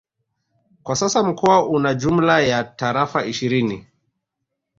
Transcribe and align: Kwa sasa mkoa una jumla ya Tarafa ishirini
Kwa 0.83 0.95
sasa 0.95 1.23
mkoa 1.23 1.65
una 1.69 1.93
jumla 1.93 2.39
ya 2.39 2.63
Tarafa 2.63 3.25
ishirini 3.25 3.87